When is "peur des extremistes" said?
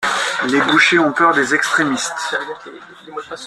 1.13-2.35